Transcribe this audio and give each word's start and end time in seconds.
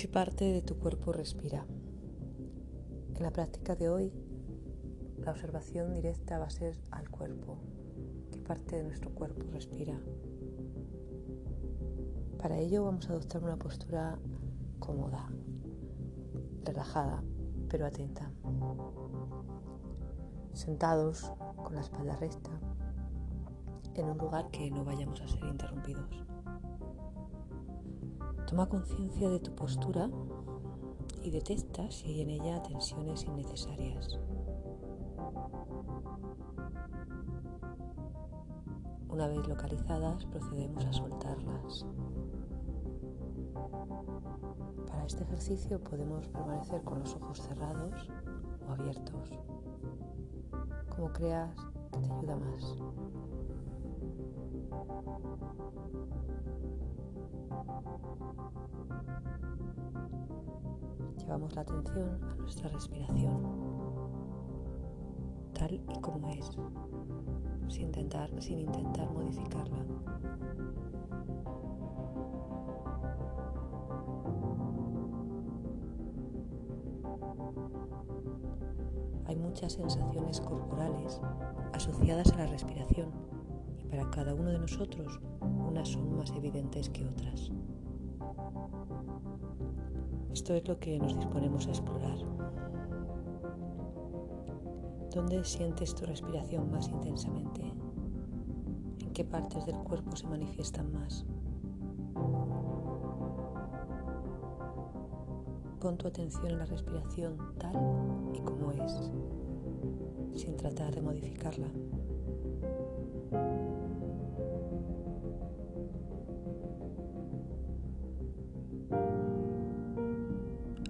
¿Qué 0.00 0.08
parte 0.08 0.50
de 0.50 0.62
tu 0.62 0.78
cuerpo 0.78 1.12
respira? 1.12 1.66
En 3.14 3.22
la 3.22 3.30
práctica 3.30 3.76
de 3.76 3.90
hoy, 3.90 4.14
la 5.18 5.30
observación 5.30 5.92
directa 5.92 6.38
va 6.38 6.46
a 6.46 6.50
ser 6.50 6.74
al 6.90 7.10
cuerpo. 7.10 7.58
¿Qué 8.32 8.40
parte 8.40 8.76
de 8.76 8.84
nuestro 8.84 9.10
cuerpo 9.10 9.44
respira? 9.52 10.00
Para 12.38 12.56
ello 12.56 12.84
vamos 12.84 13.10
a 13.10 13.12
adoptar 13.12 13.44
una 13.44 13.58
postura 13.58 14.18
cómoda, 14.78 15.28
relajada, 16.64 17.22
pero 17.68 17.84
atenta. 17.84 18.32
Sentados 20.54 21.30
con 21.62 21.74
la 21.74 21.82
espalda 21.82 22.16
recta, 22.16 22.58
en 23.96 24.08
un 24.08 24.16
lugar 24.16 24.50
que 24.50 24.70
no 24.70 24.82
vayamos 24.82 25.20
a 25.20 25.28
ser 25.28 25.44
interrumpidos. 25.44 26.19
Toma 28.50 28.68
conciencia 28.68 29.28
de 29.28 29.38
tu 29.38 29.54
postura 29.54 30.10
y 31.22 31.30
detecta 31.30 31.88
si 31.88 32.08
hay 32.08 32.22
en 32.22 32.30
ella 32.30 32.60
tensiones 32.64 33.22
innecesarias. 33.22 34.18
Una 39.08 39.28
vez 39.28 39.46
localizadas, 39.46 40.24
procedemos 40.24 40.84
a 40.84 40.92
soltarlas. 40.92 41.86
Para 44.88 45.06
este 45.06 45.22
ejercicio 45.22 45.78
podemos 45.84 46.26
permanecer 46.26 46.82
con 46.82 46.98
los 46.98 47.14
ojos 47.14 47.40
cerrados 47.40 48.10
o 48.66 48.72
abiertos, 48.72 49.30
como 50.88 51.12
creas 51.12 51.54
que 51.92 52.00
te 52.00 52.12
ayuda 52.12 52.34
más. 52.34 52.76
Llevamos 61.18 61.54
la 61.54 61.62
atención 61.62 62.18
a 62.22 62.34
nuestra 62.34 62.68
respiración, 62.70 63.42
tal 65.52 65.74
y 65.74 66.00
como 66.00 66.28
es, 66.30 66.50
sin 67.68 67.86
intentar, 67.86 68.30
sin 68.40 68.60
intentar 68.60 69.10
modificarla. 69.12 69.84
Hay 79.26 79.36
muchas 79.36 79.74
sensaciones 79.74 80.40
corporales 80.40 81.20
asociadas 81.72 82.32
a 82.32 82.38
la 82.38 82.46
respiración 82.46 83.10
y 83.78 83.84
para 83.84 84.10
cada 84.10 84.34
uno 84.34 84.50
de 84.50 84.58
nosotros 84.58 85.20
unas 85.70 85.88
son 85.88 86.16
más 86.16 86.30
evidentes 86.32 86.90
que 86.90 87.06
otras. 87.06 87.52
Esto 90.32 90.54
es 90.54 90.66
lo 90.66 90.78
que 90.78 90.98
nos 90.98 91.16
disponemos 91.16 91.66
a 91.66 91.70
explorar. 91.70 92.18
¿Dónde 95.14 95.44
sientes 95.44 95.94
tu 95.94 96.06
respiración 96.06 96.70
más 96.70 96.88
intensamente? 96.88 97.62
¿En 99.00 99.12
qué 99.12 99.24
partes 99.24 99.64
del 99.66 99.76
cuerpo 99.76 100.16
se 100.16 100.26
manifiestan 100.26 100.92
más? 100.92 101.24
Pon 105.80 105.96
tu 105.96 106.08
atención 106.08 106.46
en 106.46 106.58
la 106.58 106.66
respiración 106.66 107.36
tal 107.58 107.74
y 108.34 108.40
como 108.40 108.72
es, 108.72 109.10
sin 110.34 110.56
tratar 110.56 110.94
de 110.94 111.00
modificarla. 111.00 111.68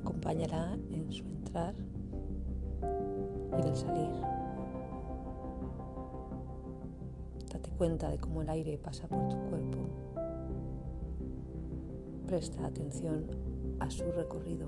Acompáñala 0.00 0.78
en 0.90 1.12
su 1.12 1.24
entrar 1.24 1.74
y 3.52 3.60
en 3.60 3.68
el 3.68 3.76
salir. 3.76 4.10
Date 7.52 7.70
cuenta 7.76 8.10
de 8.10 8.18
cómo 8.18 8.42
el 8.42 8.48
aire 8.48 8.78
pasa 8.78 9.06
por 9.06 9.28
tu 9.28 9.36
cuerpo. 9.50 9.78
Presta 12.26 12.66
atención 12.66 13.26
a 13.80 13.90
su 13.90 14.04
recorrido. 14.12 14.66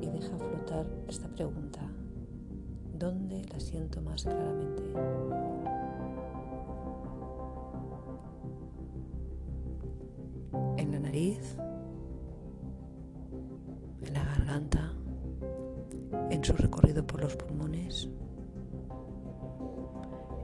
Y 0.00 0.06
deja 0.06 0.38
flotar 0.38 0.86
esta 1.08 1.28
pregunta. 1.28 1.80
¿Dónde 2.96 3.44
la 3.52 3.58
siento 3.58 4.00
más 4.00 4.22
claramente? 4.22 5.73
En 14.02 14.14
la 14.14 14.24
garganta, 14.24 14.92
en 16.30 16.44
su 16.44 16.52
recorrido 16.54 17.06
por 17.06 17.20
los 17.20 17.36
pulmones, 17.36 18.08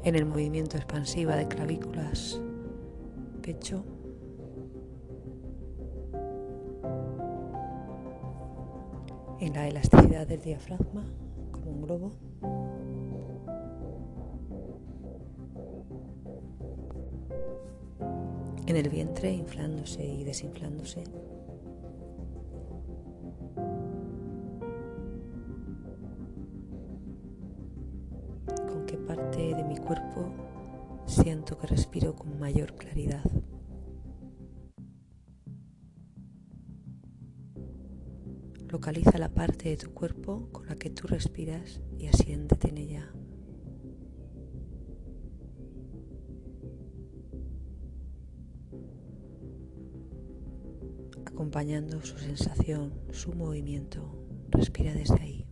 en 0.05 0.15
el 0.15 0.25
movimiento 0.25 0.77
expansivo 0.77 1.33
de 1.33 1.47
clavículas, 1.47 2.41
pecho. 3.43 3.85
En 9.41 9.55
la 9.55 9.69
elasticidad 9.69 10.27
del 10.27 10.41
diafragma, 10.43 11.05
como 11.51 11.71
un 11.71 11.83
globo. 11.83 12.13
En 18.71 18.77
el 18.77 18.89
vientre 18.89 19.33
inflándose 19.33 20.05
y 20.05 20.23
desinflándose. 20.23 21.03
¿Con 28.47 28.87
qué 28.87 28.97
parte 28.97 29.57
de 29.57 29.65
mi 29.65 29.77
cuerpo 29.77 30.33
siento 31.05 31.59
que 31.59 31.67
respiro 31.67 32.15
con 32.15 32.39
mayor 32.39 32.77
claridad? 32.77 33.25
Localiza 38.69 39.19
la 39.19 39.31
parte 39.31 39.71
de 39.71 39.77
tu 39.79 39.93
cuerpo 39.93 40.49
con 40.53 40.69
la 40.69 40.77
que 40.77 40.91
tú 40.91 41.09
respiras 41.09 41.81
y 41.99 42.07
asiéntete 42.07 42.69
en 42.69 42.79
ella. 42.79 43.13
Acompañando 51.41 52.03
su 52.03 52.19
sensación, 52.19 52.93
su 53.13 53.33
movimiento. 53.33 54.15
Respira 54.51 54.93
desde 54.93 55.15
ahí. 55.15 55.47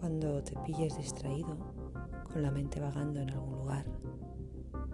Cuando 0.00 0.42
te 0.42 0.56
pilles 0.64 0.96
distraído, 0.96 1.56
con 2.32 2.42
la 2.42 2.50
mente 2.50 2.80
vagando 2.80 3.20
en 3.20 3.30
algún 3.30 3.56
lugar, 3.56 3.86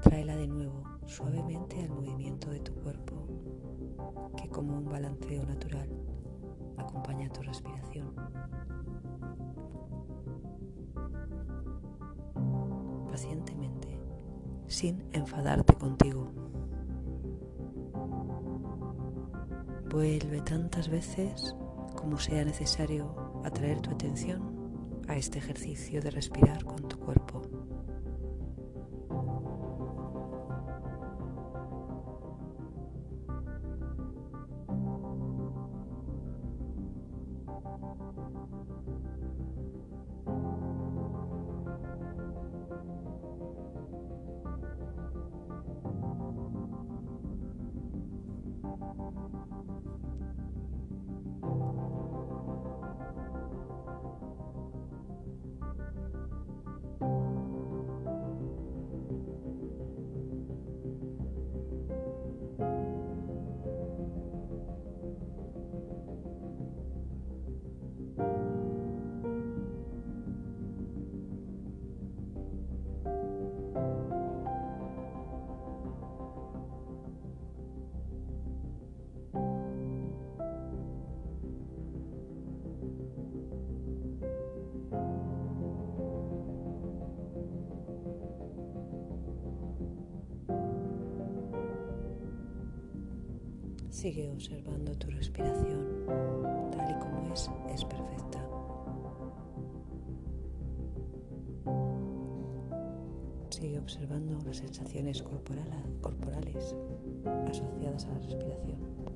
tráela 0.00 0.36
de 0.36 0.46
nuevo 0.46 0.84
suavemente 1.06 1.82
al 1.82 1.90
movimiento 1.90 2.50
de 2.50 2.60
tu 2.60 2.72
cuerpo, 2.74 3.26
que 4.36 4.48
como 4.48 4.78
un 4.78 4.88
balanceo 4.88 5.44
natural 5.44 5.88
acompaña 6.76 7.28
tu 7.30 7.42
respiración. 7.42 8.14
Pacientemente, 13.10 14.00
sin 14.66 15.04
enfadarte 15.12 15.74
contigo. 15.74 16.30
Vuelve 19.92 20.40
tantas 20.40 20.88
veces 20.88 21.54
como 21.94 22.18
sea 22.18 22.46
necesario 22.46 23.42
atraer 23.44 23.82
tu 23.82 23.90
atención 23.90 25.02
a 25.06 25.16
este 25.16 25.38
ejercicio 25.38 26.00
de 26.00 26.10
respirar 26.10 26.64
con 26.64 26.88
tu 26.88 26.98
cuerpo. 26.98 27.42
Sigue 94.02 94.28
observando 94.32 94.92
tu 94.98 95.06
respiración 95.12 96.04
tal 96.72 96.90
y 96.90 96.98
como 96.98 97.32
es, 97.32 97.48
es 97.72 97.84
perfecta. 97.84 98.44
Sigue 103.48 103.78
observando 103.78 104.36
las 104.44 104.56
sensaciones 104.56 105.22
corporales 105.22 106.74
asociadas 107.48 108.06
a 108.06 108.08
la 108.08 108.18
respiración. 108.18 109.11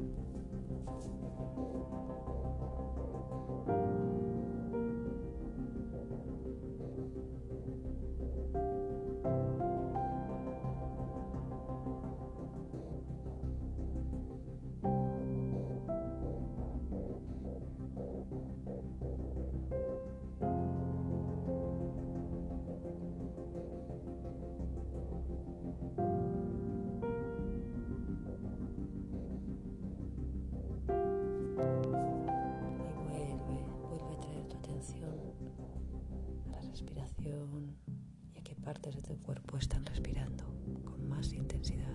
De 38.95 39.03
tu 39.03 39.19
cuerpo 39.21 39.59
están 39.59 39.85
respirando 39.85 40.45
con 40.85 41.09
más 41.09 41.33
intensidad. 41.33 41.87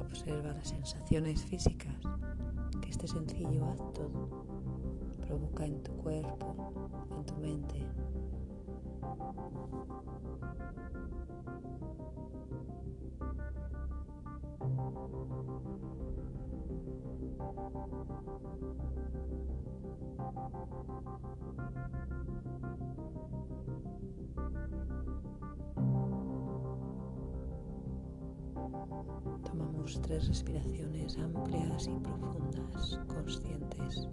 Observa 0.00 0.52
las 0.52 0.68
sensaciones 0.68 1.44
físicas 1.44 1.96
que 2.80 2.90
este 2.90 3.08
sencillo 3.08 3.64
acto 3.66 4.10
provoca 5.26 5.66
en 5.66 5.82
tu 5.82 5.92
cuerpo, 5.96 6.72
en 7.16 7.26
tu 7.26 7.36
mente. 7.36 7.86
Tres 29.96 30.28
respiraciones 30.28 31.16
amplias 31.16 31.86
y 31.86 31.98
profundas, 32.00 33.00
conscientes. 33.08 34.06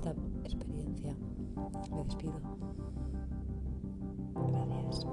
Esta 0.00 0.14
experiencia. 0.44 1.14
Me 1.92 2.04
despido. 2.04 2.40
Gracias. 4.34 5.06